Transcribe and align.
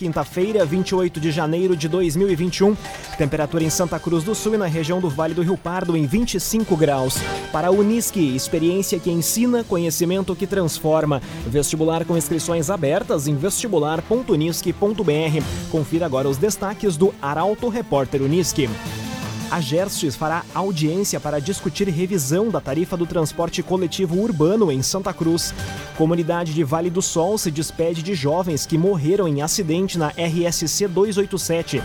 Quinta-feira, 0.00 0.64
28 0.64 1.20
de 1.20 1.30
janeiro 1.30 1.76
de 1.76 1.86
2021. 1.86 2.74
Temperatura 3.18 3.62
em 3.62 3.68
Santa 3.68 4.00
Cruz 4.00 4.24
do 4.24 4.34
Sul 4.34 4.54
e 4.54 4.56
na 4.56 4.64
região 4.64 4.98
do 4.98 5.10
Vale 5.10 5.34
do 5.34 5.42
Rio 5.42 5.58
Pardo 5.58 5.94
em 5.94 6.06
25 6.06 6.74
graus. 6.74 7.18
Para 7.52 7.68
a 7.68 7.70
Unisque, 7.70 8.34
experiência 8.34 8.98
que 8.98 9.10
ensina, 9.10 9.62
conhecimento 9.62 10.34
que 10.34 10.46
transforma. 10.46 11.20
Vestibular 11.46 12.06
com 12.06 12.16
inscrições 12.16 12.70
abertas 12.70 13.28
em 13.28 13.36
vestibular.unisque.br. 13.36 15.44
Confira 15.70 16.06
agora 16.06 16.30
os 16.30 16.38
destaques 16.38 16.96
do 16.96 17.14
Arauto 17.20 17.68
Repórter 17.68 18.22
Unisque. 18.22 18.70
A 19.50 19.60
Gerstes 19.60 20.14
fará 20.14 20.44
audiência 20.54 21.18
para 21.18 21.40
discutir 21.40 21.88
revisão 21.88 22.50
da 22.50 22.60
tarifa 22.60 22.96
do 22.96 23.04
transporte 23.04 23.64
coletivo 23.64 24.20
urbano 24.20 24.70
em 24.70 24.80
Santa 24.80 25.12
Cruz. 25.12 25.52
Comunidade 25.98 26.54
de 26.54 26.62
Vale 26.62 26.88
do 26.88 27.02
Sol 27.02 27.36
se 27.36 27.50
despede 27.50 28.00
de 28.00 28.14
jovens 28.14 28.64
que 28.64 28.78
morreram 28.78 29.26
em 29.26 29.42
acidente 29.42 29.98
na 29.98 30.10
RSC 30.10 30.86
287. 30.86 31.82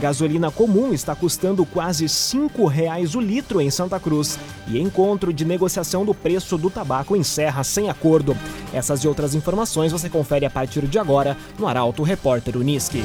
Gasolina 0.00 0.50
comum 0.50 0.94
está 0.94 1.14
custando 1.14 1.66
quase 1.66 2.04
R$ 2.04 2.08
5,00 2.08 3.14
o 3.14 3.20
litro 3.20 3.60
em 3.60 3.70
Santa 3.70 4.00
Cruz. 4.00 4.38
E 4.66 4.80
encontro 4.80 5.34
de 5.34 5.44
negociação 5.44 6.06
do 6.06 6.14
preço 6.14 6.56
do 6.56 6.70
tabaco 6.70 7.14
encerra 7.14 7.62
sem 7.62 7.90
acordo. 7.90 8.34
Essas 8.72 9.04
e 9.04 9.08
outras 9.08 9.34
informações 9.34 9.92
você 9.92 10.08
confere 10.08 10.46
a 10.46 10.50
partir 10.50 10.86
de 10.86 10.98
agora 10.98 11.36
no 11.58 11.68
Arauto 11.68 12.02
Repórter 12.02 12.56
Uniski. 12.56 13.04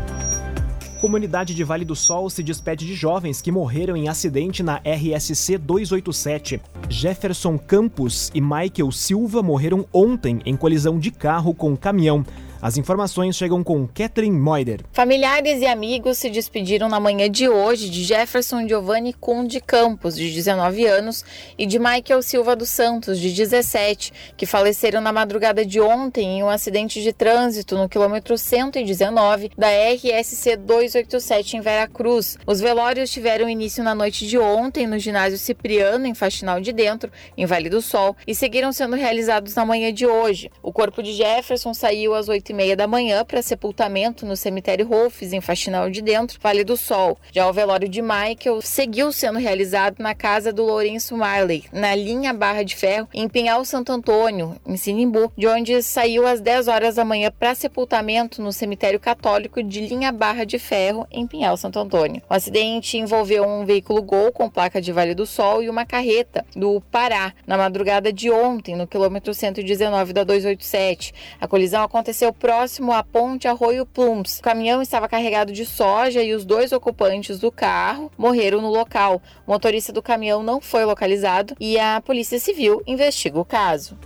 Comunidade 0.99 1.53
de 1.53 1.63
Vale 1.63 1.85
do 1.85 1.95
Sol 1.95 2.27
se 2.27 2.41
despede 2.41 2.85
de 2.85 2.95
jovens 2.95 3.39
que 3.39 3.51
morreram 3.51 3.95
em 3.95 4.09
acidente 4.09 4.63
na 4.63 4.77
RSC 4.77 5.59
287. 5.59 6.59
Jefferson 6.89 7.55
Campos 7.55 8.31
e 8.33 8.41
Michael 8.41 8.91
Silva 8.91 9.43
morreram 9.43 9.85
ontem 9.93 10.41
em 10.43 10.57
colisão 10.57 10.97
de 10.97 11.11
carro 11.11 11.53
com 11.53 11.77
caminhão. 11.77 12.25
As 12.67 12.77
informações 12.77 13.37
chegam 13.37 13.63
com 13.63 13.87
Kathleen 13.87 14.33
Moider. 14.33 14.81
Familiares 14.91 15.61
e 15.61 15.65
amigos 15.65 16.17
se 16.17 16.29
despediram 16.29 16.89
na 16.89 16.99
manhã 16.99 17.29
de 17.31 17.47
hoje 17.47 17.89
de 17.89 18.03
Jefferson 18.03 18.67
Giovanni 18.67 19.13
Conde 19.13 19.61
Campos, 19.61 20.17
de 20.17 20.29
19 20.29 20.85
anos, 20.85 21.23
e 21.57 21.65
de 21.65 21.79
Michael 21.79 22.21
Silva 22.21 22.57
dos 22.57 22.67
Santos, 22.67 23.21
de 23.21 23.31
17, 23.31 24.11
que 24.35 24.45
faleceram 24.45 24.99
na 24.99 25.13
madrugada 25.13 25.65
de 25.65 25.79
ontem 25.79 26.39
em 26.39 26.43
um 26.43 26.49
acidente 26.49 27.01
de 27.01 27.13
trânsito 27.13 27.77
no 27.77 27.87
quilômetro 27.87 28.37
119 28.37 29.51
da 29.57 29.69
RSC 29.69 30.57
287 30.57 31.55
em 31.55 31.61
Veracruz. 31.61 32.37
Os 32.45 32.59
velórios 32.59 33.09
tiveram 33.09 33.47
início 33.47 33.81
na 33.81 33.95
noite 33.95 34.27
de 34.27 34.37
ontem 34.37 34.85
no 34.85 34.99
ginásio 34.99 35.37
Cipriano, 35.37 36.05
em 36.05 36.13
Faxinal 36.13 36.59
de 36.59 36.73
Dentro, 36.73 37.09
em 37.37 37.45
Vale 37.45 37.69
do 37.69 37.81
Sol, 37.81 38.13
e 38.27 38.35
seguiram 38.35 38.73
sendo 38.73 38.97
realizados 38.97 39.55
na 39.55 39.65
manhã 39.65 39.93
de 39.93 40.05
hoje. 40.05 40.51
O 40.61 40.73
corpo 40.73 41.01
de 41.01 41.13
Jefferson 41.13 41.73
saiu 41.73 42.13
às 42.13 42.27
8 42.27 42.47
8 42.47 42.51
e 42.51 42.53
meia 42.57 42.75
da 42.75 42.87
manhã 42.87 43.23
para 43.23 43.43
sepultamento 43.43 44.25
no 44.25 44.35
cemitério 44.35 44.87
Rolfes, 44.87 45.31
em 45.31 45.39
Faxinal 45.39 45.91
de 45.91 46.01
Dentro, 46.01 46.39
Vale 46.41 46.63
do 46.63 46.75
Sol. 46.75 47.15
Já 47.31 47.47
o 47.47 47.53
velório 47.53 47.87
de 47.87 48.01
Michael 48.01 48.63
seguiu 48.63 49.11
sendo 49.11 49.37
realizado 49.37 49.97
na 49.99 50.15
casa 50.15 50.51
do 50.51 50.63
Lourenço 50.63 51.15
Marley, 51.15 51.65
na 51.71 51.93
linha 51.93 52.33
Barra 52.33 52.63
de 52.63 52.75
Ferro, 52.75 53.07
em 53.13 53.29
Pinhal 53.29 53.63
Santo 53.63 53.91
Antônio, 53.91 54.55
em 54.65 54.75
Sinimbu, 54.75 55.31
de 55.37 55.45
onde 55.45 55.83
saiu 55.83 56.25
às 56.25 56.41
10 56.41 56.67
horas 56.67 56.95
da 56.95 57.05
manhã 57.05 57.31
para 57.31 57.53
sepultamento 57.53 58.41
no 58.41 58.51
cemitério 58.51 58.99
católico 58.99 59.61
de 59.61 59.81
linha 59.81 60.11
Barra 60.11 60.43
de 60.43 60.57
Ferro, 60.57 61.05
em 61.11 61.27
Pinhal 61.27 61.55
Santo 61.57 61.77
Antônio. 61.77 62.23
O 62.27 62.33
acidente 62.33 62.97
envolveu 62.97 63.47
um 63.47 63.65
veículo 63.65 64.01
Gol 64.01 64.31
com 64.31 64.49
placa 64.49 64.81
de 64.81 64.91
Vale 64.91 65.13
do 65.13 65.27
Sol 65.27 65.61
e 65.61 65.69
uma 65.69 65.85
carreta 65.85 66.43
do 66.55 66.81
Pará, 66.89 67.35
na 67.45 67.55
madrugada 67.55 68.11
de 68.11 68.31
ontem, 68.31 68.75
no 68.75 68.87
quilômetro 68.87 69.31
119 69.31 70.11
da 70.11 70.23
287. 70.23 71.13
A 71.39 71.47
colisão 71.47 71.83
aconteceu 71.83 72.33
próximo 72.37 72.91
à 72.91 73.03
ponte 73.03 73.47
Arroio 73.47 73.85
Plums. 73.85 74.39
O 74.39 74.41
caminhão 74.41 74.81
estava 74.81 75.07
carregado 75.07 75.51
de 75.51 75.65
soja 75.65 76.21
e 76.21 76.33
os 76.33 76.45
dois 76.45 76.71
ocupantes 76.71 77.39
do 77.39 77.51
carro 77.51 78.11
morreram 78.17 78.61
no 78.61 78.69
local. 78.69 79.21
O 79.45 79.51
motorista 79.51 79.91
do 79.91 80.01
caminhão 80.01 80.43
não 80.43 80.61
foi 80.61 80.85
localizado 80.85 81.55
e 81.59 81.77
a 81.79 82.01
Polícia 82.01 82.39
Civil 82.39 82.81
investiga 82.85 83.39
o 83.39 83.45
caso. 83.45 83.97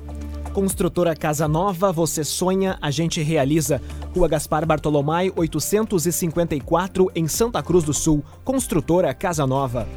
Construtora 0.53 1.15
Casa 1.15 1.47
Nova, 1.47 1.93
você 1.93 2.25
sonha, 2.25 2.77
a 2.81 2.91
gente 2.91 3.21
realiza. 3.21 3.81
Rua 4.13 4.27
Gaspar 4.27 4.65
Bartolomai, 4.65 5.31
854, 5.33 7.09
em 7.15 7.25
Santa 7.25 7.63
Cruz 7.63 7.85
do 7.85 7.93
Sul. 7.93 8.21
Construtora 8.43 9.13
Casa 9.13 9.47
Nova. 9.47 9.87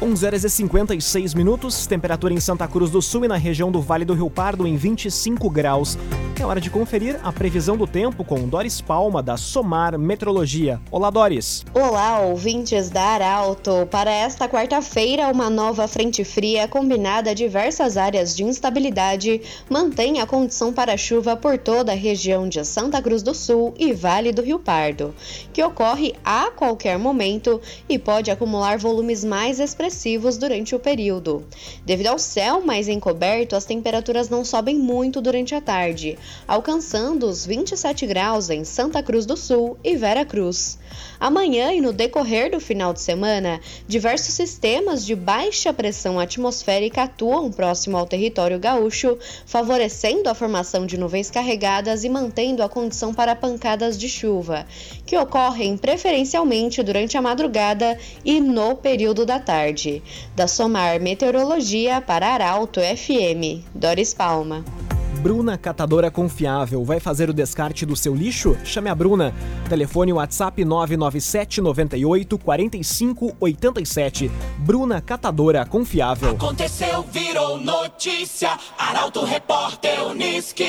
11 0.00 0.26
horas 0.26 0.44
e 0.44 0.50
56 0.50 1.34
minutos, 1.34 1.86
temperatura 1.86 2.32
em 2.32 2.38
Santa 2.38 2.68
Cruz 2.68 2.88
do 2.88 3.02
Sul 3.02 3.24
e 3.24 3.28
na 3.28 3.36
região 3.36 3.72
do 3.72 3.82
Vale 3.82 4.04
do 4.04 4.14
Rio 4.14 4.30
Pardo 4.30 4.64
em 4.64 4.76
25 4.76 5.50
graus. 5.50 5.98
É 6.40 6.46
hora 6.46 6.60
de 6.60 6.70
conferir 6.70 7.18
a 7.24 7.32
previsão 7.32 7.76
do 7.76 7.84
tempo 7.84 8.22
com 8.22 8.48
Doris 8.48 8.80
Palma, 8.80 9.20
da 9.20 9.36
Somar 9.36 9.98
Metrologia. 9.98 10.80
Olá, 10.88 11.10
Doris. 11.10 11.64
Olá, 11.74 12.20
ouvintes 12.20 12.88
da 12.88 13.02
Arauto. 13.02 13.88
Para 13.90 14.12
esta 14.12 14.48
quarta-feira, 14.48 15.26
uma 15.32 15.50
nova 15.50 15.88
frente 15.88 16.22
fria 16.22 16.68
combinada 16.68 17.32
a 17.32 17.34
diversas 17.34 17.96
áreas 17.96 18.36
de 18.36 18.44
instabilidade 18.44 19.42
mantém 19.68 20.20
a 20.20 20.26
condição 20.26 20.72
para 20.72 20.96
chuva 20.96 21.34
por 21.34 21.58
toda 21.58 21.90
a 21.90 21.96
região 21.96 22.48
de 22.48 22.64
Santa 22.64 23.02
Cruz 23.02 23.20
do 23.20 23.34
Sul 23.34 23.74
e 23.76 23.92
Vale 23.92 24.30
do 24.30 24.42
Rio 24.42 24.60
Pardo, 24.60 25.12
que 25.52 25.62
ocorre 25.62 26.14
a 26.24 26.52
qualquer 26.52 27.00
momento 27.00 27.60
e 27.88 27.98
pode 27.98 28.30
acumular 28.30 28.78
volumes 28.78 29.24
mais 29.24 29.58
expressivos 29.58 30.36
durante 30.36 30.72
o 30.72 30.78
período. 30.78 31.44
Devido 31.84 32.06
ao 32.06 32.18
céu 32.18 32.64
mais 32.64 32.86
encoberto, 32.86 33.56
as 33.56 33.64
temperaturas 33.64 34.28
não 34.28 34.44
sobem 34.44 34.76
muito 34.76 35.20
durante 35.20 35.52
a 35.52 35.60
tarde 35.60 36.16
alcançando 36.46 37.26
os 37.26 37.44
27 37.44 38.06
graus 38.06 38.50
em 38.50 38.64
Santa 38.64 39.02
Cruz 39.02 39.26
do 39.26 39.36
Sul 39.36 39.78
e 39.82 39.96
Vera 39.96 40.24
Cruz. 40.24 40.78
Amanhã 41.20 41.72
e 41.72 41.80
no 41.80 41.92
decorrer 41.92 42.50
do 42.50 42.60
final 42.60 42.92
de 42.92 43.00
semana, 43.00 43.60
diversos 43.86 44.34
sistemas 44.34 45.04
de 45.04 45.16
baixa 45.16 45.72
pressão 45.72 46.18
atmosférica 46.18 47.02
atuam 47.02 47.50
próximo 47.50 47.96
ao 47.96 48.06
território 48.06 48.58
gaúcho, 48.58 49.18
favorecendo 49.44 50.28
a 50.28 50.34
formação 50.34 50.86
de 50.86 50.96
nuvens 50.96 51.30
carregadas 51.30 52.04
e 52.04 52.08
mantendo 52.08 52.62
a 52.62 52.68
condição 52.68 53.12
para 53.12 53.34
pancadas 53.34 53.98
de 53.98 54.08
chuva, 54.08 54.64
que 55.04 55.16
ocorrem 55.16 55.76
preferencialmente 55.76 56.82
durante 56.82 57.16
a 57.16 57.22
madrugada 57.22 57.98
e 58.24 58.40
no 58.40 58.76
período 58.76 59.26
da 59.26 59.40
tarde. 59.40 60.02
Da 60.36 60.46
Somar 60.46 61.00
Meteorologia 61.00 62.00
para 62.00 62.28
Arauto 62.28 62.80
FM, 62.80 63.64
Doris 63.74 64.14
Palma. 64.14 64.64
Bruna 65.22 65.58
Catadora 65.58 66.10
Confiável. 66.10 66.84
Vai 66.84 67.00
fazer 67.00 67.28
o 67.28 67.32
descarte 67.32 67.84
do 67.84 67.96
seu 67.96 68.14
lixo? 68.14 68.56
Chame 68.64 68.88
a 68.88 68.94
Bruna. 68.94 69.34
Telefone 69.68 70.12
WhatsApp 70.12 70.64
997 70.64 71.60
98 71.60 72.38
45 72.38 73.36
87. 73.40 74.30
Bruna 74.58 75.00
Catadora 75.00 75.64
Confiável. 75.66 76.30
Aconteceu, 76.30 77.02
virou 77.10 77.58
notícia. 77.58 78.56
Arauto 78.78 79.24
Repórter 79.24 80.04
Uniski. 80.06 80.64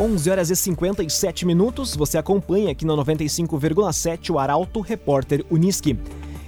11 0.00 0.30
horas 0.30 0.50
e 0.50 0.56
57 0.56 1.46
minutos. 1.46 1.94
Você 1.94 2.18
acompanha 2.18 2.72
aqui 2.72 2.84
na 2.84 2.94
95,7 2.94 4.30
o 4.30 4.38
Arauto 4.38 4.80
Repórter 4.80 5.44
Uniski. 5.50 5.96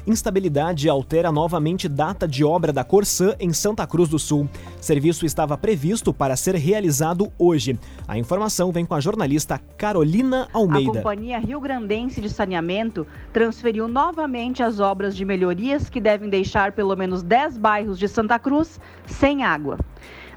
Instabilidade 0.07 0.87
altera 0.89 1.33
novamente 1.33 1.89
data 1.89 2.29
de 2.29 2.45
obra 2.45 2.73
da 2.73 2.85
Corsã 2.85 3.35
em 3.41 3.55
Santa 3.55 3.87
Cruz 3.87 4.09
do 4.09 4.19
Sul. 4.19 4.49
Serviço 4.79 5.25
estava 5.25 5.57
previsto 5.57 6.13
para 6.13 6.37
ser 6.37 6.55
realizado 6.57 7.33
hoje. 7.39 7.79
A 8.07 8.19
informação 8.19 8.71
vem 8.71 8.85
com 8.85 8.95
a 8.95 9.01
jornalista 9.01 9.59
Carolina 9.79 10.47
Almeida. 10.53 10.91
A 10.91 10.95
Companhia 10.97 11.39
Rio 11.39 11.59
Grandense 11.59 12.21
de 12.21 12.29
Saneamento 12.29 13.07
transferiu 13.33 13.89
novamente 13.89 14.63
as 14.63 14.79
obras 14.79 15.17
de 15.17 15.25
melhorias 15.25 15.89
que 15.89 16.01
devem 16.01 16.29
deixar 16.29 16.73
pelo 16.73 16.95
menos 16.95 17.23
10 17.23 17.57
bairros 17.57 17.99
de 17.99 18.07
Santa 18.07 18.39
Cruz 18.39 18.79
sem 19.07 19.43
água. 19.43 19.79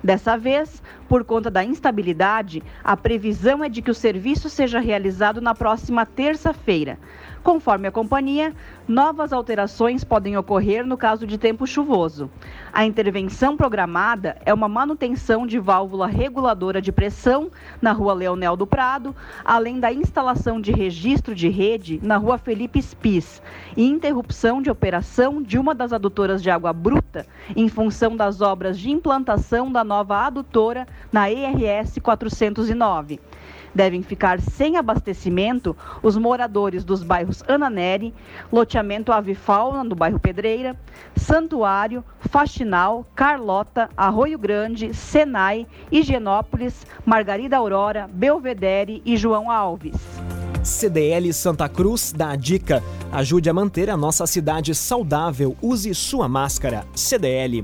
Dessa 0.03 0.37
vez, 0.37 0.81
por 1.09 1.23
conta 1.23 1.49
da 1.49 1.63
instabilidade, 1.63 2.63
a 2.83 2.95
previsão 2.95 3.63
é 3.63 3.69
de 3.69 3.81
que 3.81 3.91
o 3.91 3.95
serviço 3.95 4.49
seja 4.49 4.79
realizado 4.79 5.41
na 5.41 5.55
próxima 5.55 6.05
terça-feira. 6.05 6.99
Conforme 7.43 7.87
a 7.87 7.91
companhia, 7.91 8.53
novas 8.87 9.31
alterações 9.31 10.03
podem 10.03 10.37
ocorrer 10.37 10.85
no 10.85 10.97
caso 10.97 11.25
de 11.25 11.37
tempo 11.37 11.65
chuvoso. 11.65 12.29
A 12.73 12.85
intervenção 12.85 13.55
programada 13.55 14.37
é 14.45 14.53
uma 14.53 14.67
manutenção 14.67 15.47
de 15.47 15.59
válvula 15.59 16.07
reguladora 16.07 16.81
de 16.81 16.91
pressão 16.91 17.49
na 17.81 17.91
rua 17.91 18.13
Leonel 18.13 18.55
do 18.55 18.67
Prado, 18.67 19.15
além 19.45 19.79
da 19.79 19.91
instalação 19.93 20.59
de 20.59 20.71
registro 20.71 21.33
de 21.33 21.49
rede 21.49 21.99
na 22.03 22.17
rua 22.17 22.37
Felipe 22.37 22.81
Spis 22.81 23.41
e 23.75 23.85
interrupção 23.85 24.61
de 24.61 24.69
operação 24.69 25.41
de 25.41 25.57
uma 25.57 25.73
das 25.73 25.93
adutoras 25.93 26.41
de 26.43 26.49
água 26.49 26.73
bruta 26.73 27.25
em 27.55 27.69
função 27.69 28.15
das 28.15 28.41
obras 28.41 28.77
de 28.77 28.89
implantação 28.89 29.71
da 29.71 29.83
nova 29.83 30.25
adutora 30.25 30.87
na 31.11 31.31
ERS 31.31 31.97
409 32.01 33.19
devem 33.73 34.01
ficar 34.01 34.39
sem 34.39 34.77
abastecimento 34.77 35.75
os 36.01 36.17
moradores 36.17 36.83
dos 36.83 37.03
bairros 37.03 37.43
Ananeri, 37.47 38.13
loteamento 38.51 39.11
Avifauna, 39.11 39.83
no 39.83 39.95
bairro 39.95 40.19
Pedreira, 40.19 40.75
Santuário, 41.15 42.03
Faxinal, 42.19 43.05
Carlota, 43.15 43.89
Arroio 43.95 44.37
Grande, 44.37 44.93
Senai, 44.93 45.67
Higienópolis, 45.91 46.85
Margarida 47.05 47.57
Aurora, 47.57 48.09
Belvedere 48.11 49.01
e 49.05 49.15
João 49.17 49.49
Alves. 49.49 49.95
CDL 50.63 51.31
Santa 51.31 51.69
Cruz 51.69 52.11
dá 52.11 52.31
a 52.31 52.35
dica: 52.35 52.83
ajude 53.11 53.49
a 53.49 53.53
manter 53.53 53.89
a 53.89 53.95
nossa 53.95 54.27
cidade 54.27 54.75
saudável, 54.75 55.55
use 55.61 55.93
sua 55.95 56.27
máscara. 56.27 56.85
CDL. 56.93 57.63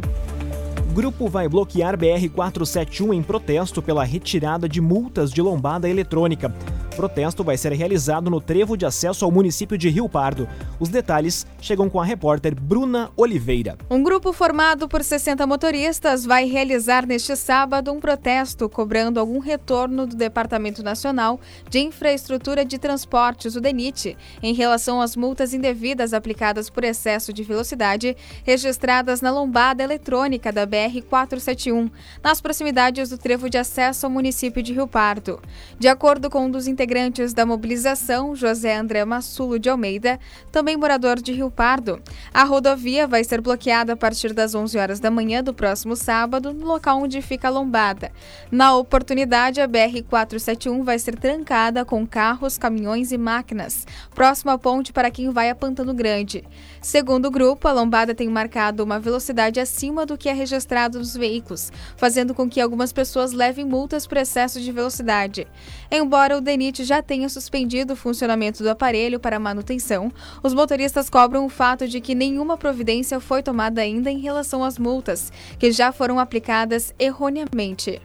Grupo 0.94 1.28
vai 1.28 1.50
bloquear 1.50 1.98
BR-471 1.98 3.16
em 3.16 3.24
protesto 3.24 3.82
pela 3.82 4.04
retirada 4.04 4.70
de 4.70 4.80
multas 4.80 5.32
de 5.32 5.42
lombada 5.42 5.90
eletrônica. 5.90 6.54
Protesto 6.96 7.44
vai 7.44 7.58
ser 7.58 7.72
realizado 7.74 8.30
no 8.30 8.40
trevo 8.40 8.78
de 8.78 8.86
acesso 8.86 9.26
ao 9.26 9.32
município 9.32 9.76
de 9.76 9.90
Rio 9.90 10.08
Pardo. 10.08 10.48
Os 10.80 10.90
detalhes 10.90 11.48
chegam 11.60 11.90
com 11.90 12.00
a 12.00 12.06
repórter 12.06 12.54
Bruna 12.54 13.10
Oliveira. 13.18 13.76
Um 13.90 14.04
grupo 14.04 14.32
formado 14.32 14.88
por 14.88 15.04
60 15.04 15.48
motoristas 15.48 16.24
vai 16.24 16.46
realizar 16.46 17.08
neste 17.08 17.36
sábado 17.36 17.92
um 17.92 18.00
protesto 18.00 18.70
cobrando 18.70 19.20
algum 19.20 19.40
retorno 19.40 20.06
do 20.06 20.16
Departamento 20.16 20.84
Nacional 20.84 21.40
de 21.68 21.80
Infraestrutura 21.80 22.64
de 22.64 22.78
Transportes, 22.78 23.56
o 23.56 23.62
DENIT, 23.62 24.16
em 24.44 24.54
relação 24.54 25.02
às 25.02 25.16
multas 25.16 25.54
indevidas 25.54 26.14
aplicadas 26.14 26.70
por 26.70 26.84
excesso 26.84 27.34
de 27.34 27.42
velocidade 27.42 28.16
registradas 28.44 29.20
na 29.20 29.32
lombada 29.32 29.84
eletrônica 29.84 30.52
da 30.52 30.66
BR-471, 30.84 31.92
nas 32.22 32.42
proximidades 32.42 33.10
do 33.10 33.18
trevo 33.18 33.50
de 33.50 33.58
acesso 33.58 34.06
ao 34.06 34.12
município 34.12 34.62
de 34.62 34.74
Rio 34.74 34.88
Pardo. 34.88 35.42
De 35.80 35.88
acordo 35.88 36.30
com 36.30 36.46
um 36.46 36.52
dos 36.52 36.68
integrantes 36.68 37.34
da 37.34 37.46
mobilização, 37.46 38.36
José 38.36 38.76
André 38.76 39.06
Massulo 39.06 39.58
de 39.58 39.70
Almeida, 39.70 40.20
também 40.52 40.78
morador 40.78 41.22
de 41.22 41.32
Rio 41.32 41.50
Pardo. 41.50 42.02
A 42.34 42.44
rodovia 42.44 43.08
vai 43.08 43.24
ser 43.24 43.42
bloqueada 43.42 43.94
a 43.94 43.98
partir 43.98 44.34
das 44.34 44.54
11 44.56 44.78
horas 44.78 45.00
da 45.00 45.12
manhã 45.12 45.44
do 45.44 45.54
próximo 45.54 45.96
sábado, 45.96 46.54
no 46.54 46.66
local 46.66 47.02
onde 47.02 47.22
fica 47.22 47.48
a 47.48 47.52
lombada. 47.52 48.12
Na 48.52 48.76
oportunidade, 48.76 49.62
a 49.62 49.68
BR-471 49.68 50.84
vai 50.84 51.00
ser 51.00 51.18
trancada 51.18 51.86
com 51.86 52.06
carros, 52.06 52.58
caminhões 52.58 53.12
e 53.12 53.18
máquinas, 53.18 53.86
próximo 54.14 54.52
à 54.52 54.58
ponte 54.58 54.92
para 54.92 55.12
quem 55.12 55.30
vai 55.30 55.50
a 55.50 55.56
Pantano 55.56 55.94
Grande. 55.94 56.44
Segundo 56.82 57.28
o 57.28 57.32
grupo, 57.32 57.68
a 57.68 57.72
lombada 57.72 58.14
tem 58.14 58.28
marcado 58.28 58.84
uma 58.84 59.00
velocidade 59.00 59.60
acima 59.60 60.06
do 60.06 60.18
que 60.18 60.30
é 60.30 60.34
nos 60.74 61.16
veículos, 61.16 61.72
fazendo 61.96 62.34
com 62.34 62.50
que 62.50 62.60
algumas 62.62 62.92
pessoas 62.92 63.32
levem 63.32 63.66
multas 63.66 64.06
por 64.08 64.18
excesso 64.18 64.60
de 64.60 64.72
velocidade. 64.72 65.48
Embora 65.92 66.38
o 66.38 66.42
DENIT 66.42 66.84
já 66.84 67.02
tenha 67.02 67.30
suspendido 67.30 67.94
o 67.94 67.96
funcionamento 67.96 68.64
do 68.64 68.70
aparelho 68.70 69.20
para 69.20 69.40
manutenção, 69.40 70.12
os 70.42 70.54
motoristas 70.54 71.10
cobram 71.10 71.46
o 71.46 71.50
fato 71.50 71.88
de 71.88 72.02
que 72.02 72.16
nenhuma 72.16 72.58
providência 72.58 73.20
foi 73.20 73.44
tomada 73.44 73.82
ainda 73.82 74.10
em 74.10 74.20
relação 74.20 74.64
às 74.64 74.78
multas, 74.78 75.32
que 75.58 75.72
já 75.72 75.92
foram 75.92 76.20
aplicadas 76.20 76.94
erroneamente. 76.98 78.02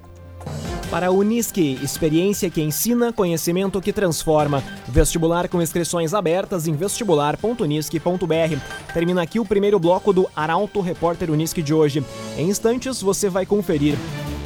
Para 0.91 1.09
a 1.09 1.11
Unisque, 1.11 1.79
experiência 1.83 2.49
que 2.49 2.63
ensina, 2.63 3.13
conhecimento 3.13 3.79
que 3.79 3.93
transforma. 3.93 4.65
Vestibular 4.87 5.47
com 5.47 5.61
inscrições 5.61 6.15
abertas 6.15 6.67
em 6.67 6.73
vestibular.unisque.br. 6.73 8.93
Termina 8.95 9.21
aqui 9.21 9.39
o 9.39 9.45
primeiro 9.45 9.79
bloco 9.79 10.15
do 10.15 10.27
Arauto 10.35 10.81
Repórter 10.81 11.31
Unisque 11.31 11.63
de 11.63 11.75
hoje. 11.75 12.03
Em 12.39 12.49
instantes 12.49 13.03
você 13.03 13.29
vai 13.29 13.45
conferir. 13.45 13.97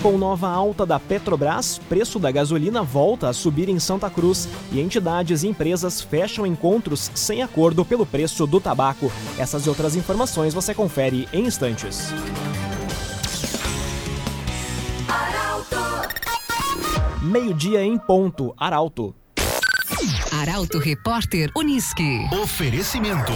Com 0.02 0.18
nova 0.18 0.48
alta 0.48 0.84
da 0.84 0.98
Petrobras, 0.98 1.80
preço 1.88 2.18
da 2.18 2.32
gasolina 2.32 2.82
volta 2.82 3.28
a 3.28 3.32
subir 3.32 3.68
em 3.68 3.78
Santa 3.78 4.10
Cruz 4.10 4.48
e 4.72 4.80
entidades 4.80 5.44
e 5.44 5.48
empresas 5.48 6.00
fecham 6.00 6.44
encontros 6.44 7.08
sem 7.14 7.40
acordo 7.40 7.84
pelo 7.84 8.04
preço 8.04 8.48
do 8.48 8.60
tabaco. 8.60 9.12
Essas 9.38 9.64
e 9.64 9.68
outras 9.68 9.94
informações 9.94 10.52
você 10.52 10.74
confere 10.74 11.28
em 11.32 11.46
instantes. 11.46 12.12
Meio-dia 17.22 17.84
em 17.84 17.96
ponto, 17.96 18.52
Arauto. 18.58 19.14
Arauto 20.40 20.80
Repórter 20.80 21.52
Uniski. 21.56 22.18
Oferecimento. 22.42 23.32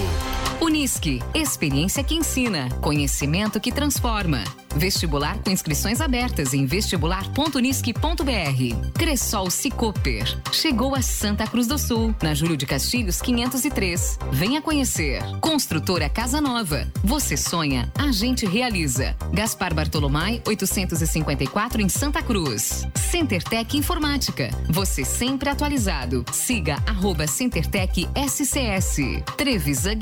Unisque, 0.61 1.23
experiência 1.35 2.03
que 2.03 2.15
ensina, 2.15 2.71
conhecimento 2.81 3.61
que 3.61 3.71
transforma. 3.71 4.43
Vestibular 4.75 5.39
com 5.43 5.51
inscrições 5.51 6.01
abertas 6.03 6.53
em 6.53 6.67
vestibular.unisque.br. 6.67 8.93
Cressol 8.93 9.51
Cicoper. 9.51 10.25
Chegou 10.53 10.95
a 10.95 11.01
Santa 11.01 11.47
Cruz 11.47 11.67
do 11.67 11.79
Sul, 11.79 12.15
na 12.23 12.35
Júlio 12.35 12.59
de 12.59 12.67
Castilhos 12.67 13.23
503. 13.23 14.19
Venha 14.33 14.61
conhecer. 14.61 15.23
Construtora 15.41 16.11
Casa 16.11 16.43
Nova. 16.43 16.87
Você 17.03 17.39
sonha, 17.39 17.91
a 17.99 18.13
gente 18.13 18.45
realiza. 18.45 19.17
Gaspar 19.33 19.75
Bartolomai 19.75 20.43
854 20.47 21.81
em 21.81 21.89
Santa 21.89 22.23
Cruz. 22.23 22.87
CenterTech 22.95 23.79
Informática. 23.79 24.51
Você 24.69 25.07
sempre 25.07 25.49
atualizado. 25.49 26.23
Siga 26.33 26.77
arroba 26.87 27.27
CenterTech 27.27 28.07
SCS. 28.29 28.99
Trevisan 29.39 29.97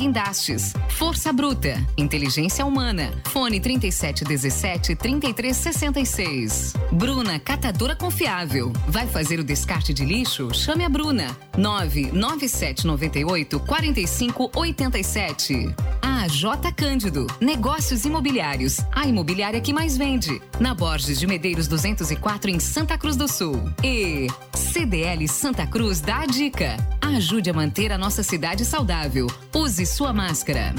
Guindastes. 0.45 0.75
Força 0.91 1.33
Bruta. 1.33 1.83
Inteligência 1.97 2.67
Humana. 2.67 3.11
Fone 3.27 3.61
3717 3.61 4.97
3366. 4.97 6.75
Bruna 6.93 7.39
Catadora 7.39 7.95
Confiável. 7.97 8.71
Vai 8.87 9.07
fazer 9.07 9.41
o 9.41 9.45
descarte 9.45 9.95
de 9.95 10.05
lixo? 10.05 10.53
Chame 10.53 10.85
a 10.85 10.89
Bruna. 10.89 11.35
99798 11.57 13.61
4587. 13.61 15.75
J 16.26 16.73
Cândido, 16.73 17.26
Negócios 17.40 18.04
Imobiliários, 18.04 18.78
a 18.93 19.07
imobiliária 19.07 19.61
que 19.61 19.73
mais 19.73 19.97
vende. 19.97 20.40
Na 20.59 20.75
Borges 20.75 21.19
de 21.19 21.26
Medeiros 21.26 21.69
204 21.69 22.50
em 22.50 22.59
Santa 22.59 22.97
Cruz 22.99 23.16
do 23.16 23.28
Sul. 23.28 23.71
E 23.83 24.26
CDL 24.54 25.26
Santa 25.28 25.66
Cruz 25.66 26.00
dá 26.00 26.21
a 26.21 26.26
dica. 26.26 26.76
Ajude 27.00 27.50
a 27.50 27.54
manter 27.54 27.93
a 27.93 27.99
nossa 27.99 28.23
cidade 28.23 28.64
saudável. 28.64 29.26
Use 29.54 29.87
sua 29.87 30.12
máscara. 30.12 30.75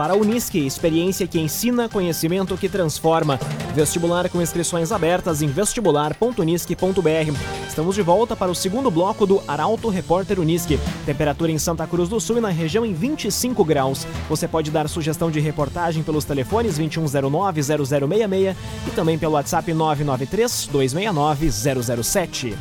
Para 0.00 0.14
a 0.14 0.16
Unisque, 0.16 0.64
experiência 0.64 1.26
que 1.26 1.38
ensina, 1.38 1.86
conhecimento 1.86 2.56
que 2.56 2.70
transforma. 2.70 3.38
Vestibular 3.74 4.30
com 4.30 4.40
inscrições 4.40 4.92
abertas 4.92 5.42
em 5.42 5.46
vestibular.unisque.br. 5.46 7.38
Estamos 7.68 7.96
de 7.96 8.00
volta 8.00 8.34
para 8.34 8.50
o 8.50 8.54
segundo 8.54 8.90
bloco 8.90 9.26
do 9.26 9.42
Arauto 9.46 9.90
Repórter 9.90 10.40
Unisque. 10.40 10.80
Temperatura 11.04 11.52
em 11.52 11.58
Santa 11.58 11.86
Cruz 11.86 12.08
do 12.08 12.18
Sul 12.18 12.38
e 12.38 12.40
na 12.40 12.48
região 12.48 12.86
em 12.86 12.94
25 12.94 13.62
graus. 13.62 14.06
Você 14.26 14.48
pode 14.48 14.70
dar 14.70 14.88
sugestão 14.88 15.30
de 15.30 15.38
reportagem 15.38 16.02
pelos 16.02 16.24
telefones 16.24 16.78
2109-0066 16.78 18.56
e 18.86 18.90
também 18.92 19.18
pelo 19.18 19.34
WhatsApp 19.34 19.70
993-269-007. 19.70 22.54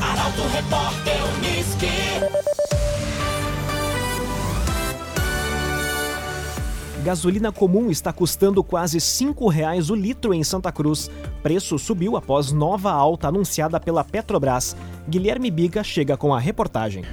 Arauto 0.00 0.42
Repórter 0.50 1.18
Unisque. 1.36 1.88
Gasolina 7.04 7.52
comum 7.52 7.90
está 7.90 8.14
custando 8.14 8.64
quase 8.64 8.96
R$ 8.96 9.04
5,00 9.04 9.90
o 9.90 9.94
litro 9.94 10.32
em 10.32 10.42
Santa 10.42 10.72
Cruz. 10.72 11.10
Preço 11.42 11.78
subiu 11.78 12.16
após 12.16 12.50
nova 12.50 12.90
alta 12.90 13.28
anunciada 13.28 13.78
pela 13.78 14.02
Petrobras. 14.02 14.74
Guilherme 15.06 15.50
Biga 15.50 15.84
chega 15.84 16.16
com 16.16 16.32
a 16.32 16.40
reportagem. 16.40 17.04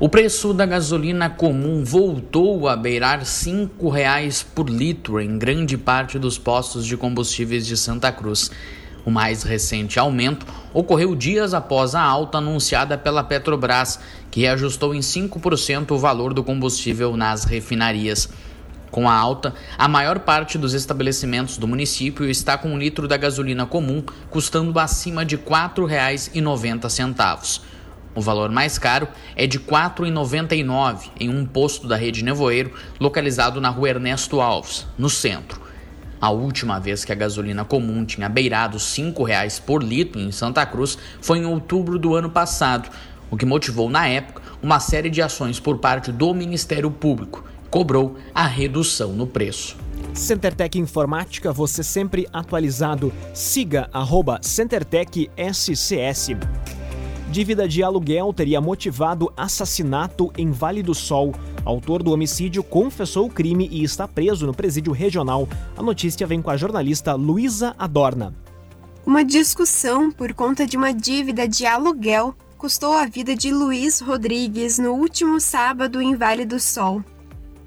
O 0.00 0.08
preço 0.08 0.52
da 0.52 0.66
gasolina 0.66 1.30
comum 1.30 1.84
voltou 1.84 2.66
a 2.66 2.74
beirar 2.74 3.20
R$ 3.20 3.24
5,00 3.24 4.46
por 4.52 4.68
litro 4.68 5.20
em 5.20 5.38
grande 5.38 5.78
parte 5.78 6.18
dos 6.18 6.36
postos 6.36 6.84
de 6.84 6.96
combustíveis 6.96 7.64
de 7.64 7.76
Santa 7.76 8.10
Cruz. 8.10 8.50
O 9.06 9.12
mais 9.12 9.44
recente 9.44 9.96
aumento 10.00 10.44
ocorreu 10.74 11.14
dias 11.14 11.54
após 11.54 11.94
a 11.94 12.02
alta 12.02 12.38
anunciada 12.38 12.98
pela 12.98 13.22
Petrobras, 13.22 14.00
que 14.28 14.40
reajustou 14.40 14.92
em 14.92 15.00
5% 15.00 15.92
o 15.92 15.98
valor 15.98 16.34
do 16.34 16.42
combustível 16.42 17.16
nas 17.16 17.44
refinarias. 17.44 18.28
Com 18.90 19.08
a 19.08 19.14
alta, 19.14 19.54
a 19.78 19.86
maior 19.86 20.18
parte 20.20 20.58
dos 20.58 20.74
estabelecimentos 20.74 21.56
do 21.56 21.68
município 21.68 22.28
está 22.28 22.58
com 22.58 22.70
um 22.70 22.78
litro 22.78 23.06
da 23.06 23.16
gasolina 23.16 23.64
comum 23.64 24.02
custando 24.28 24.76
acima 24.80 25.24
de 25.24 25.36
R$ 25.36 25.42
4,90. 25.42 27.60
O 28.12 28.20
valor 28.20 28.50
mais 28.50 28.78
caro 28.78 29.06
é 29.36 29.46
de 29.46 29.58
R$ 29.58 29.64
4,99 29.64 31.10
em 31.20 31.28
um 31.28 31.46
posto 31.46 31.86
da 31.86 31.94
rede 31.94 32.24
Nevoeiro, 32.24 32.72
localizado 32.98 33.60
na 33.60 33.68
rua 33.68 33.90
Ernesto 33.90 34.40
Alves, 34.40 34.88
no 34.98 35.08
centro. 35.08 35.60
A 36.20 36.30
última 36.30 36.80
vez 36.80 37.04
que 37.04 37.12
a 37.12 37.14
gasolina 37.14 37.64
comum 37.64 38.04
tinha 38.04 38.28
beirado 38.28 38.76
R$ 38.76 38.82
5,00 38.82 39.62
por 39.62 39.84
litro 39.84 40.20
em 40.20 40.32
Santa 40.32 40.66
Cruz 40.66 40.98
foi 41.20 41.38
em 41.38 41.46
outubro 41.46 41.96
do 41.96 42.16
ano 42.16 42.28
passado, 42.28 42.90
o 43.30 43.36
que 43.36 43.46
motivou, 43.46 43.88
na 43.88 44.08
época, 44.08 44.42
uma 44.60 44.80
série 44.80 45.08
de 45.08 45.22
ações 45.22 45.60
por 45.60 45.78
parte 45.78 46.10
do 46.10 46.34
Ministério 46.34 46.90
Público 46.90 47.44
cobrou 47.70 48.16
a 48.34 48.46
redução 48.46 49.12
no 49.12 49.26
preço. 49.26 49.76
CenterTech 50.12 50.78
Informática, 50.78 51.52
você 51.52 51.82
sempre 51.82 52.26
atualizado. 52.32 53.12
Siga 53.32 53.88
arroba 53.92 54.40
CenterTech 54.42 55.30
SCS. 55.36 56.30
Dívida 57.30 57.68
de 57.68 57.80
aluguel 57.80 58.32
teria 58.32 58.60
motivado 58.60 59.32
assassinato 59.36 60.32
em 60.36 60.50
Vale 60.50 60.82
do 60.82 60.94
Sol. 60.94 61.32
Autor 61.64 62.02
do 62.02 62.10
homicídio 62.10 62.62
confessou 62.64 63.26
o 63.26 63.30
crime 63.30 63.68
e 63.70 63.84
está 63.84 64.08
preso 64.08 64.46
no 64.46 64.54
presídio 64.54 64.92
regional. 64.92 65.48
A 65.76 65.82
notícia 65.82 66.26
vem 66.26 66.42
com 66.42 66.50
a 66.50 66.56
jornalista 66.56 67.14
Luísa 67.14 67.74
Adorna. 67.78 68.34
Uma 69.06 69.24
discussão 69.24 70.10
por 70.10 70.34
conta 70.34 70.66
de 70.66 70.76
uma 70.76 70.92
dívida 70.92 71.46
de 71.46 71.64
aluguel 71.66 72.34
custou 72.58 72.92
a 72.92 73.06
vida 73.06 73.34
de 73.34 73.52
Luiz 73.52 74.00
Rodrigues 74.00 74.78
no 74.78 74.92
último 74.92 75.40
sábado 75.40 76.02
em 76.02 76.16
Vale 76.16 76.44
do 76.44 76.58
Sol. 76.58 77.02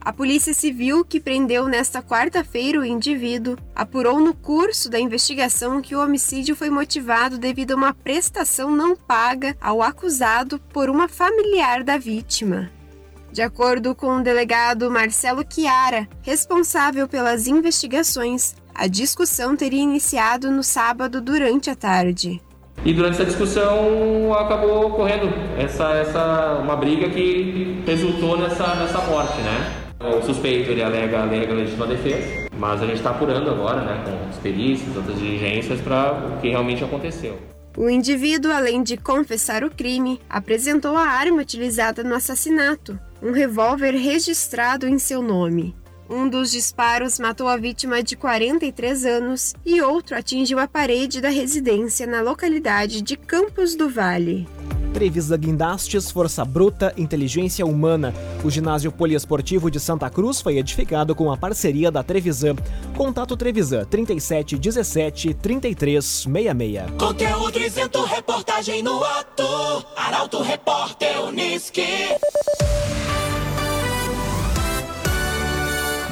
A 0.05 0.11
Polícia 0.11 0.53
Civil, 0.53 1.05
que 1.05 1.17
prendeu 1.17 1.65
nesta 1.65 2.01
quarta-feira 2.01 2.77
o 2.77 2.83
indivíduo, 2.83 3.55
apurou 3.73 4.19
no 4.19 4.33
curso 4.33 4.89
da 4.89 4.99
investigação 4.99 5.81
que 5.81 5.95
o 5.95 6.03
homicídio 6.03 6.57
foi 6.57 6.69
motivado 6.69 7.37
devido 7.37 7.71
a 7.71 7.75
uma 7.77 7.93
prestação 7.93 8.69
não 8.69 8.97
paga 8.97 9.55
ao 9.61 9.81
acusado 9.81 10.59
por 10.73 10.89
uma 10.89 11.07
familiar 11.07 11.85
da 11.85 11.97
vítima. 11.97 12.69
De 13.31 13.41
acordo 13.41 13.95
com 13.95 14.17
o 14.17 14.21
delegado 14.21 14.91
Marcelo 14.91 15.45
Chiara, 15.49 16.05
responsável 16.21 17.07
pelas 17.07 17.47
investigações, 17.47 18.55
a 18.75 18.87
discussão 18.87 19.55
teria 19.55 19.81
iniciado 19.81 20.51
no 20.51 20.63
sábado 20.63 21.21
durante 21.21 21.69
a 21.69 21.75
tarde. 21.75 22.41
E 22.83 22.93
durante 22.93 23.13
essa 23.13 23.25
discussão 23.25 24.33
acabou 24.33 24.87
ocorrendo 24.87 25.27
essa, 25.57 25.93
essa 25.93 26.59
uma 26.61 26.75
briga 26.75 27.09
que 27.09 27.81
resultou 27.87 28.37
nessa, 28.37 28.75
nessa 28.75 28.97
morte, 29.05 29.37
né? 29.41 29.83
O 30.03 30.21
suspeito 30.21 30.69
ele 30.69 30.83
alega, 30.83 31.21
alega 31.21 31.53
legítima 31.53 31.87
defesa, 31.87 32.49
mas 32.57 32.81
a 32.81 32.85
gente 32.85 32.97
está 32.97 33.11
apurando 33.11 33.49
agora, 33.49 33.81
né, 33.85 34.03
com 34.03 34.29
as 34.29 34.37
perícias, 34.37 34.93
outras 34.97 35.17
diligências, 35.17 35.79
para 35.79 36.27
o 36.27 36.41
que 36.41 36.49
realmente 36.49 36.83
aconteceu. 36.83 37.39
O 37.77 37.89
indivíduo, 37.89 38.51
além 38.51 38.83
de 38.83 38.97
confessar 38.97 39.63
o 39.63 39.71
crime, 39.71 40.19
apresentou 40.29 40.97
a 40.97 41.07
arma 41.07 41.41
utilizada 41.41 42.03
no 42.03 42.15
assassinato, 42.15 42.99
um 43.21 43.31
revólver 43.31 43.91
registrado 43.91 44.87
em 44.87 44.99
seu 44.99 45.21
nome. 45.21 45.73
Um 46.09 46.27
dos 46.27 46.51
disparos 46.51 47.17
matou 47.17 47.47
a 47.47 47.55
vítima 47.55 48.03
de 48.03 48.17
43 48.17 49.05
anos 49.05 49.55
e 49.65 49.81
outro 49.81 50.17
atingiu 50.17 50.59
a 50.59 50.67
parede 50.67 51.21
da 51.21 51.29
residência 51.29 52.05
na 52.05 52.21
localidade 52.21 53.01
de 53.01 53.15
Campos 53.15 53.73
do 53.73 53.89
Vale. 53.89 54.45
Trevisa 54.93 55.35
Guindastes, 55.35 56.11
Força 56.11 56.45
Bruta, 56.45 56.93
Inteligência 56.95 57.65
Humana. 57.65 58.13
O 58.43 58.49
ginásio 58.49 58.91
poliesportivo 58.91 59.71
de 59.71 59.79
Santa 59.79 60.07
Cruz 60.09 60.39
foi 60.39 60.59
edificado 60.59 61.15
com 61.15 61.31
a 61.31 61.35
parceria 61.35 61.91
da 61.91 62.03
Trevisan. 62.03 62.55
Contato 62.95 63.35
Trevisan 63.35 63.85
37 63.85 64.57
17 64.57 65.33
33 65.33 66.05
66. 66.05 66.91
Conteúdo 66.97 67.59
isento, 67.59 68.03
reportagem 68.03 68.83
no 68.83 69.03
ato. 69.03 69.43
Arauto 69.97 70.43
Repórter 70.43 71.21
Unisque. 71.25 71.83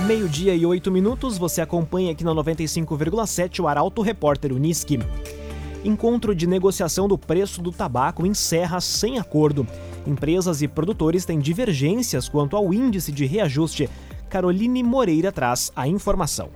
Meio-dia 0.08 0.56
e 0.56 0.66
oito 0.66 0.92
minutos, 0.92 1.38
você 1.38 1.62
acompanha 1.62 2.12
aqui 2.12 2.24
na 2.24 2.32
95,7 2.32 3.60
o 3.60 3.68
Arauto 3.68 4.02
Repórter 4.02 4.52
Unisque. 4.52 5.00
Encontro 5.84 6.36
de 6.36 6.46
negociação 6.46 7.08
do 7.08 7.18
preço 7.18 7.60
do 7.60 7.72
tabaco 7.72 8.24
encerra 8.24 8.80
sem 8.80 9.18
acordo. 9.18 9.66
Empresas 10.06 10.62
e 10.62 10.68
produtores 10.68 11.26
têm 11.26 11.40
divergências 11.40 12.30
quanto 12.30 12.56
ao 12.56 12.72
índice 12.72 13.12
de 13.12 13.26
reajuste. 13.26 13.90
Caroline 14.30 14.84
Moreira 14.84 15.32
traz 15.32 15.72
a 15.76 15.88
informação. 15.88 16.50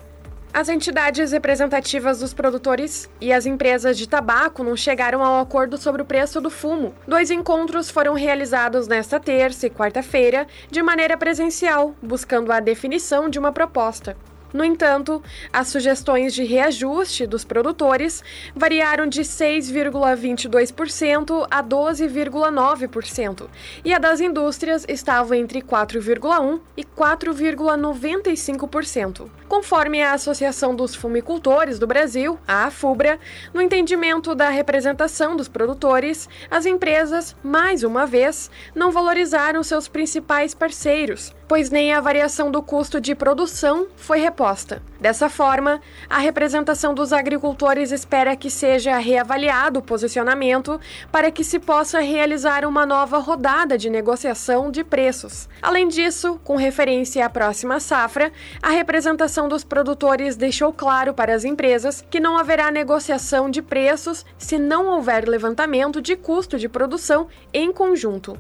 As 0.53 0.69
entidades 0.69 1.31
representativas 1.31 2.19
dos 2.19 2.33
produtores 2.33 3.09
e 3.19 3.33
as 3.33 3.45
empresas 3.45 3.97
de 3.97 4.07
tabaco 4.07 4.63
não 4.63 4.77
chegaram 4.77 5.21
ao 5.21 5.41
acordo 5.41 5.75
sobre 5.75 6.03
o 6.03 6.05
preço 6.05 6.39
do 6.39 6.49
fumo. 6.49 6.93
Dois 7.07 7.29
encontros 7.29 7.89
foram 7.89 8.13
realizados 8.13 8.87
nesta 8.87 9.19
terça 9.19 9.67
e 9.67 9.69
quarta-feira 9.69 10.47
de 10.71 10.81
maneira 10.81 11.17
presencial, 11.17 11.93
buscando 12.01 12.53
a 12.53 12.59
definição 12.59 13.27
de 13.27 13.39
uma 13.39 13.51
proposta. 13.51 14.15
No 14.55 14.63
entanto, 14.63 15.21
as 15.51 15.67
sugestões 15.67 16.33
de 16.33 16.45
reajuste 16.45 17.27
dos 17.27 17.43
produtores 17.43 18.23
variaram 18.55 19.05
de 19.05 19.19
6,22% 19.19 21.45
a 21.51 21.61
12,9%, 21.61 23.49
e 23.83 23.93
a 23.93 23.99
das 23.99 24.21
indústrias 24.21 24.85
estava 24.87 25.35
entre 25.35 25.61
4,1% 25.61 26.61
e 26.77 26.85
4,95%. 26.85 29.29
Conforme 29.49 30.01
a 30.01 30.13
Associação 30.13 30.73
dos 30.73 30.95
Fumicultores 30.95 31.77
do 31.77 31.85
Brasil, 31.85 32.39
a 32.47 32.63
AFUBRA, 32.63 33.19
no 33.53 33.61
entendimento 33.61 34.33
da 34.33 34.47
representação 34.47 35.35
dos 35.35 35.49
produtores, 35.49 36.29
as 36.49 36.65
empresas, 36.65 37.35
mais 37.43 37.83
uma 37.83 38.05
vez, 38.05 38.49
não 38.73 38.89
valorizaram 38.89 39.61
seus 39.63 39.89
principais 39.89 40.55
parceiros, 40.55 41.35
pois 41.45 41.69
nem 41.69 41.93
a 41.93 41.99
variação 41.99 42.49
do 42.49 42.63
custo 42.63 43.01
de 43.01 43.13
produção 43.13 43.87
foi 43.97 44.19
reposta 44.19 44.44
proposta. 44.45 44.81
Dessa 44.99 45.27
forma, 45.27 45.81
a 46.07 46.19
representação 46.19 46.93
dos 46.93 47.11
agricultores 47.11 47.91
espera 47.91 48.35
que 48.35 48.49
seja 48.49 48.97
reavaliado 48.97 49.79
o 49.79 49.81
posicionamento 49.81 50.79
para 51.11 51.31
que 51.31 51.43
se 51.43 51.59
possa 51.59 51.99
realizar 51.99 52.63
uma 52.65 52.85
nova 52.85 53.17
rodada 53.17 53.77
de 53.77 53.89
negociação 53.89 54.69
de 54.69 54.83
preços. 54.83 55.49
Além 55.61 55.87
disso, 55.87 56.39
com 56.43 56.55
referência 56.55 57.25
à 57.25 57.29
próxima 57.29 57.79
safra, 57.79 58.31
a 58.61 58.69
representação 58.69 59.49
dos 59.49 59.63
produtores 59.63 60.35
deixou 60.35 60.71
claro 60.71 61.13
para 61.13 61.33
as 61.33 61.43
empresas 61.43 62.05
que 62.09 62.19
não 62.19 62.37
haverá 62.37 62.69
negociação 62.69 63.49
de 63.49 63.61
preços 63.61 64.25
se 64.37 64.59
não 64.59 64.87
houver 64.87 65.27
levantamento 65.27 66.01
de 66.01 66.15
custo 66.15 66.57
de 66.57 66.69
produção 66.69 67.27
em 67.51 67.71
conjunto. 67.71 68.37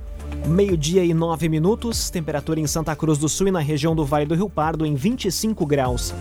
Meio-dia 0.47 1.03
e 1.03 1.13
nove 1.13 1.49
minutos, 1.49 2.09
temperatura 2.09 2.59
em 2.59 2.67
Santa 2.67 2.95
Cruz 2.95 3.17
do 3.17 3.27
Sul 3.27 3.47
e 3.47 3.51
na 3.51 3.59
região 3.59 3.95
do 3.95 4.05
Vale 4.05 4.25
do 4.25 4.35
Rio 4.35 4.49
Pardo 4.49 4.85
em 4.85 4.93
25 4.93 5.65
graus. 5.65 6.13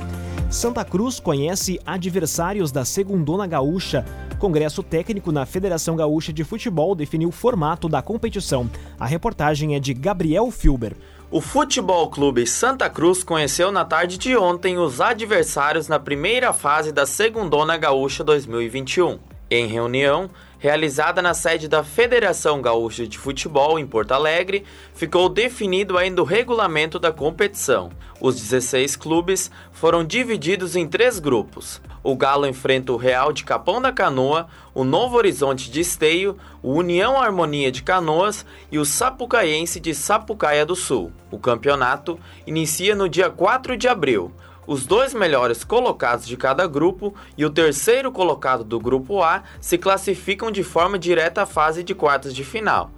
Santa 0.51 0.85
Cruz 0.85 1.19
conhece 1.19 1.81
adversários 1.85 2.71
da 2.71 2.85
Segundona 2.85 3.47
Gaúcha. 3.47 4.05
Congresso 4.39 4.83
técnico 4.83 5.33
na 5.33 5.45
Federação 5.45 5.97
Gaúcha 5.97 6.33
de 6.33 6.45
Futebol 6.45 6.95
definiu 6.95 7.29
o 7.29 7.33
formato 7.33 7.89
da 7.89 8.01
competição. 8.01 8.71
A 8.99 9.05
reportagem 9.05 9.75
é 9.75 9.81
de 9.81 9.93
Gabriel 9.93 10.51
Filber. 10.51 10.97
O 11.31 11.41
Futebol 11.41 12.09
Clube 12.09 12.47
Santa 12.47 12.89
Cruz 12.89 13.25
conheceu 13.25 13.73
na 13.73 13.85
tarde 13.85 14.17
de 14.17 14.37
ontem 14.37 14.79
os 14.79 15.01
adversários 15.01 15.89
na 15.89 15.99
primeira 15.99 16.53
fase 16.53 16.93
da 16.93 17.05
Segundona 17.05 17.77
Gaúcha 17.77 18.23
2021. 18.23 19.19
Em 19.51 19.67
reunião, 19.67 20.31
realizada 20.65 21.21
na 21.21 21.35
sede 21.35 21.69
da 21.69 21.85
Federação 21.85 22.63
Gaúcha 22.63 23.07
de 23.07 23.19
Futebol 23.19 23.79
em 23.79 23.87
Porto 23.87 24.13
Alegre, 24.13 24.65
ficou 24.95 25.29
definido 25.29 25.99
ainda 25.99 26.23
o 26.23 26.25
regulamento 26.25 26.99
da 26.99 27.13
competição. 27.13 27.91
Os 28.19 28.37
16 28.37 28.97
clubes 28.97 29.51
foram 29.73 30.03
divididos 30.03 30.75
em 30.75 30.89
três 30.89 31.19
grupos. 31.19 31.83
O 32.03 32.17
Galo 32.17 32.47
enfrenta 32.47 32.95
o 32.95 32.97
Real 32.97 33.31
de 33.31 33.45
Capão 33.45 33.79
da 33.79 33.93
Canoa, 33.93 34.47
o 34.73 34.85
Novo 34.85 35.19
Horizonte 35.19 35.71
de 35.71 35.83
Esteio, 35.83 36.39
o 36.63 36.73
União 36.73 37.21
Harmonia 37.21 37.71
de 37.71 37.83
Canoas 37.83 38.47
e 38.73 38.79
o 38.79 38.87
Sapucaiense 38.87 39.79
de 39.79 39.95
Sapucaia 39.95 40.65
do 40.65 40.75
Sul. 40.75 41.13
O 41.31 41.39
campeonato 41.39 42.19
inicia 42.47 42.95
no 42.95 43.07
dia 43.07 43.29
4 43.29 43.77
de 43.77 43.87
abril. 43.87 44.33
Os 44.67 44.87
dois 44.87 45.13
melhores 45.13 45.63
colocados 45.63 46.27
de 46.27 46.37
cada 46.37 46.67
grupo 46.67 47.15
e 47.37 47.45
o 47.45 47.51
terceiro 47.51 48.11
colocado 48.11 48.65
do 48.65 48.81
grupo 48.81 49.23
A 49.23 49.43
se 49.61 49.77
classificam 49.77 50.51
de 50.51 50.63
forma 50.63 50.99
direta 50.99 51.43
à 51.43 51.47
fase 51.47 51.83
de 51.83 51.95
quartas 51.95 52.35
de 52.35 52.45
final. 52.45 52.91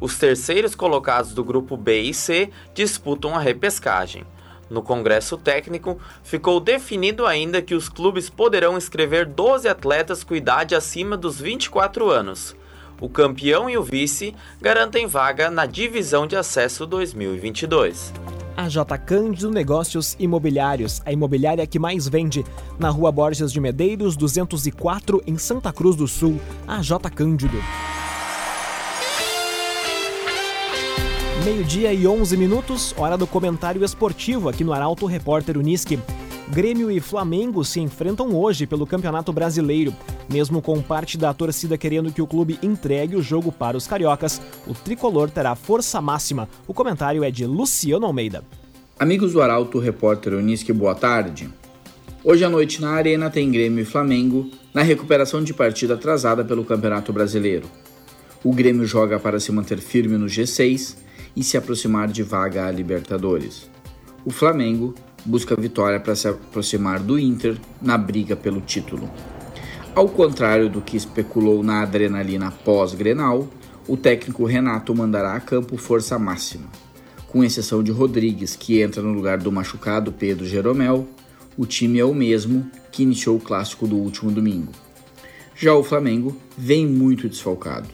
Os 0.00 0.18
terceiros 0.18 0.74
colocados 0.74 1.34
do 1.34 1.44
grupo 1.44 1.76
B 1.76 2.00
e 2.00 2.14
C 2.14 2.50
disputam 2.74 3.36
a 3.36 3.38
repescagem. 3.38 4.24
No 4.70 4.82
Congresso 4.82 5.36
Técnico, 5.36 6.00
ficou 6.22 6.58
definido 6.58 7.26
ainda 7.26 7.60
que 7.60 7.74
os 7.74 7.90
clubes 7.90 8.30
poderão 8.30 8.78
inscrever 8.78 9.26
12 9.26 9.68
atletas 9.68 10.24
com 10.24 10.34
idade 10.34 10.74
acima 10.74 11.14
dos 11.14 11.38
24 11.38 12.10
anos. 12.10 12.56
O 12.98 13.08
campeão 13.08 13.68
e 13.68 13.76
o 13.76 13.82
vice 13.82 14.34
garantem 14.62 15.06
vaga 15.06 15.50
na 15.50 15.66
divisão 15.66 16.26
de 16.26 16.36
acesso 16.36 16.86
2022. 16.86 18.14
A 18.56 18.68
J 18.68 18.98
Cândido 18.98 19.50
Negócios 19.50 20.14
Imobiliários, 20.18 21.00
a 21.06 21.12
imobiliária 21.12 21.66
que 21.66 21.78
mais 21.78 22.06
vende, 22.06 22.44
na 22.78 22.90
Rua 22.90 23.10
Borges 23.10 23.50
de 23.50 23.60
Medeiros, 23.60 24.16
204, 24.16 25.22
em 25.26 25.38
Santa 25.38 25.72
Cruz 25.72 25.96
do 25.96 26.06
Sul. 26.06 26.38
A 26.66 26.82
J 26.82 27.10
Cândido. 27.10 27.56
Meio-dia 31.44 31.92
e 31.92 32.06
11 32.06 32.36
minutos, 32.36 32.94
hora 32.96 33.16
do 33.16 33.26
comentário 33.26 33.82
esportivo 33.82 34.48
aqui 34.48 34.62
no 34.62 34.72
Arauto 34.72 35.06
Repórter 35.06 35.56
Uniski. 35.56 35.98
Grêmio 36.52 36.90
e 36.90 37.00
Flamengo 37.00 37.64
se 37.64 37.80
enfrentam 37.80 38.34
hoje 38.34 38.66
pelo 38.66 38.86
Campeonato 38.86 39.32
Brasileiro. 39.32 39.90
Mesmo 40.30 40.60
com 40.60 40.82
parte 40.82 41.16
da 41.16 41.32
torcida 41.32 41.78
querendo 41.78 42.12
que 42.12 42.20
o 42.20 42.26
clube 42.26 42.58
entregue 42.62 43.16
o 43.16 43.22
jogo 43.22 43.50
para 43.50 43.74
os 43.74 43.86
cariocas, 43.86 44.38
o 44.66 44.74
tricolor 44.74 45.30
terá 45.30 45.54
força 45.54 45.98
máxima. 46.02 46.46
O 46.68 46.74
comentário 46.74 47.24
é 47.24 47.30
de 47.30 47.46
Luciano 47.46 48.04
Almeida. 48.04 48.44
Amigos 48.98 49.32
do 49.32 49.40
Arauto, 49.40 49.78
repórter 49.78 50.34
Unisque, 50.34 50.74
boa 50.74 50.94
tarde. 50.94 51.48
Hoje 52.22 52.44
à 52.44 52.50
noite 52.50 52.82
na 52.82 52.90
Arena 52.90 53.30
tem 53.30 53.50
Grêmio 53.50 53.80
e 53.80 53.86
Flamengo 53.86 54.50
na 54.74 54.82
recuperação 54.82 55.42
de 55.42 55.54
partida 55.54 55.94
atrasada 55.94 56.44
pelo 56.44 56.66
Campeonato 56.66 57.14
Brasileiro. 57.14 57.66
O 58.44 58.52
Grêmio 58.52 58.84
joga 58.84 59.18
para 59.18 59.40
se 59.40 59.50
manter 59.50 59.78
firme 59.78 60.18
no 60.18 60.26
G6 60.26 60.98
e 61.34 61.42
se 61.42 61.56
aproximar 61.56 62.08
de 62.08 62.22
vaga 62.22 62.66
a 62.66 62.70
Libertadores. 62.70 63.70
O 64.22 64.30
Flamengo 64.30 64.94
busca 65.24 65.54
vitória 65.54 66.00
para 66.00 66.14
se 66.14 66.28
aproximar 66.28 67.00
do 67.00 67.18
Inter 67.18 67.56
na 67.80 67.96
briga 67.96 68.36
pelo 68.36 68.60
título. 68.60 69.10
Ao 69.94 70.08
contrário 70.08 70.70
do 70.70 70.80
que 70.80 70.96
especulou 70.96 71.62
na 71.62 71.82
adrenalina 71.82 72.50
pós-Grenal, 72.50 73.48
o 73.86 73.96
técnico 73.96 74.44
Renato 74.44 74.94
mandará 74.94 75.34
a 75.34 75.40
campo 75.40 75.76
força 75.76 76.18
máxima. 76.18 76.66
Com 77.28 77.44
exceção 77.44 77.82
de 77.82 77.90
Rodrigues, 77.90 78.56
que 78.56 78.80
entra 78.80 79.02
no 79.02 79.12
lugar 79.12 79.38
do 79.38 79.52
machucado 79.52 80.12
Pedro 80.12 80.46
Jeromel, 80.46 81.08
o 81.56 81.66
time 81.66 81.98
é 81.98 82.04
o 82.04 82.14
mesmo 82.14 82.70
que 82.90 83.02
iniciou 83.02 83.36
o 83.36 83.40
clássico 83.40 83.86
do 83.86 83.96
último 83.96 84.30
domingo. 84.30 84.72
Já 85.54 85.74
o 85.74 85.84
Flamengo 85.84 86.36
vem 86.56 86.86
muito 86.86 87.28
desfalcado. 87.28 87.88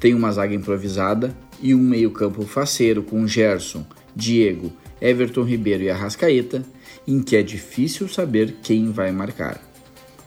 Tem 0.00 0.14
uma 0.14 0.32
zaga 0.32 0.54
improvisada 0.54 1.36
e 1.60 1.74
um 1.74 1.80
meio-campo 1.80 2.42
faceiro 2.42 3.02
com 3.02 3.26
Gerson, 3.26 3.86
Diego 4.14 4.72
Everton 5.00 5.42
Ribeiro 5.42 5.84
e 5.84 5.90
Arrascaeta, 5.90 6.64
em 7.06 7.22
que 7.22 7.36
é 7.36 7.42
difícil 7.42 8.08
saber 8.08 8.56
quem 8.62 8.90
vai 8.90 9.10
marcar. 9.12 9.62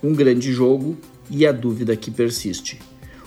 Um 0.04 0.14
grande 0.14 0.52
jogo 0.52 0.98
e 1.30 1.46
a 1.46 1.52
dúvida 1.52 1.96
que 1.96 2.10
persiste. 2.10 2.80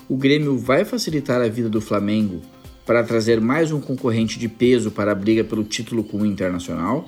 O 0.09 0.17
Grêmio 0.17 0.59
vai 0.59 0.85
facilitar 0.85 1.41
a 1.41 1.49
vida 1.49 1.69
do 1.69 1.81
Flamengo 1.81 2.43
para 2.85 3.03
trazer 3.03 3.41
mais 3.41 3.73
um 3.73 3.81
concorrente 3.81 4.39
de 4.39 4.49
peso 4.49 4.91
para 4.91 5.13
a 5.13 5.15
briga 5.15 5.43
pelo 5.43 5.65
título 5.65 6.05
com 6.05 6.19
o 6.19 6.27
Internacional? 6.27 7.07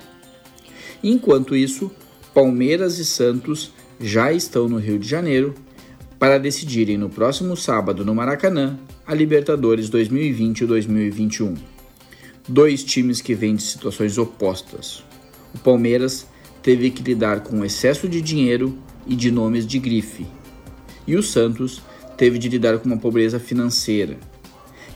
Enquanto 1.03 1.55
isso, 1.55 1.91
Palmeiras 2.33 2.99
e 2.99 3.05
Santos 3.05 3.73
já 4.01 4.33
estão 4.33 4.69
no 4.69 4.79
Rio 4.79 4.99
de 4.99 5.09
Janeiro 5.09 5.55
para 6.19 6.39
decidirem 6.39 6.97
no 6.97 7.11
próximo 7.11 7.57
sábado 7.57 8.05
no 8.05 8.15
Maracanã 8.15 8.79
a 9.07 9.15
Libertadores 9.15 9.91
2020 9.91 10.61
e 10.63 10.67
2021 10.67 11.76
dois 12.49 12.85
times 12.85 13.21
que 13.21 13.35
vêm 13.35 13.57
de 13.57 13.63
situações 13.63 14.19
opostas. 14.19 15.05
O 15.55 15.59
Palmeiras 15.59 16.27
teve 16.63 16.91
que 16.91 17.03
lidar 17.03 17.41
com 17.41 17.65
excesso 17.65 18.09
de 18.09 18.21
dinheiro 18.21 18.79
e 19.07 19.15
de 19.15 19.31
nomes 19.31 19.67
de 19.67 19.79
grife, 19.79 20.27
e 21.07 21.15
o 21.17 21.23
Santos 21.23 21.83
teve 22.17 22.39
de 22.39 22.49
lidar 22.49 22.79
com 22.79 22.87
uma 22.87 22.97
pobreza 22.97 23.39
financeira. 23.39 24.19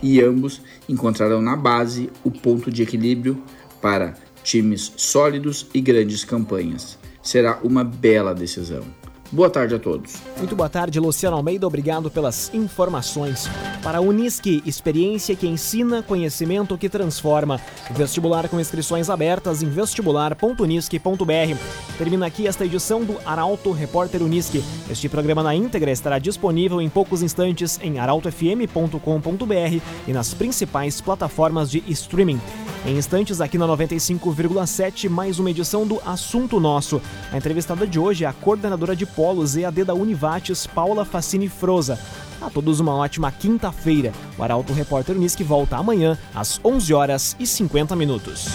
E 0.03 0.21
ambos 0.21 0.61
encontraram 0.89 1.43
na 1.43 1.55
base 1.55 2.11
o 2.25 2.31
ponto 2.31 2.71
de 2.71 2.83
equilíbrio 2.83 3.43
para 3.81 4.17
times 4.43 4.93
sólidos 4.97 5.67
e 5.75 5.81
grandes 5.81 6.25
campanhas. 6.25 6.99
Será 7.23 7.61
uma 7.63 7.85
bela 7.85 8.35
decisão. 8.35 9.00
Boa 9.33 9.49
tarde 9.49 9.77
a 9.77 9.79
todos. 9.79 10.15
Muito 10.39 10.57
boa 10.57 10.69
tarde, 10.69 10.99
Luciano 10.99 11.37
Almeida. 11.37 11.65
Obrigado 11.65 12.11
pelas 12.11 12.53
informações. 12.53 13.49
Para 13.81 13.99
a 13.99 14.01
Unisque, 14.01 14.61
experiência 14.67 15.37
que 15.37 15.47
ensina, 15.47 16.03
conhecimento 16.03 16.77
que 16.77 16.89
transforma. 16.89 17.61
Vestibular 17.93 18.49
com 18.49 18.59
inscrições 18.59 19.09
abertas 19.09 19.63
em 19.63 19.71
vestibular.unisque.br. 19.71 21.57
Termina 21.97 22.27
aqui 22.27 22.49
esta 22.49 22.65
edição 22.65 23.05
do 23.05 23.19
Arauto 23.25 23.71
Repórter 23.71 24.21
Unisque. 24.21 24.65
Este 24.91 25.09
programa 25.09 25.45
na 25.45 25.55
íntegra 25.55 25.93
estará 25.93 26.19
disponível 26.19 26.81
em 26.81 26.89
poucos 26.89 27.23
instantes 27.23 27.79
em 27.81 28.01
arautofm.com.br 28.01 29.81
e 30.09 30.13
nas 30.13 30.35
principais 30.35 31.01
plataformas 31.01 31.71
de 31.71 31.85
streaming. 31.87 32.41
Em 32.85 32.97
instantes, 32.97 33.43
aqui 33.43 33.59
na 33.59 33.67
95,7, 33.67 35.09
mais 35.09 35.39
uma 35.39 35.51
edição 35.51 35.87
do 35.87 36.01
Assunto 36.05 36.59
Nosso. 36.59 37.01
A 37.31 37.37
entrevistada 37.37 37.87
de 37.87 37.99
hoje 37.99 38.25
é 38.25 38.27
a 38.27 38.33
coordenadora 38.33 38.97
de 38.97 39.05
Polos 39.21 39.55
EAD 39.55 39.85
da 39.85 39.93
Univates, 39.93 40.67
Paula 40.67 41.05
Facini 41.05 41.47
Froza. 41.47 41.99
A 42.41 42.49
todos 42.49 42.81
uma 42.81 42.95
ótima 42.95 43.31
quinta-feira. 43.31 44.15
O 44.39 44.43
Arauto 44.43 44.73
Repórter 44.73 45.15
Unisque 45.15 45.45
volta 45.45 45.77
amanhã 45.77 46.17
às 46.35 46.59
11 46.65 46.95
horas 46.95 47.37
e 47.39 47.47
50 47.47 47.95
minutos. 47.95 48.47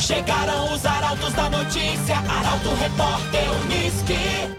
Chegaram 0.00 0.74
os 0.74 0.84
arautos 0.84 1.32
da 1.34 1.48
notícia, 1.48 2.16
Arauto 2.16 2.74
Repórter 2.80 3.48
Unisque. 3.62 4.58